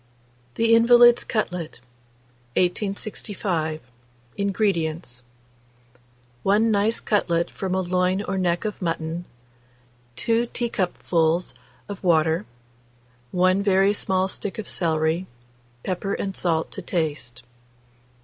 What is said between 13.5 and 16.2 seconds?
very small stick of celery, pepper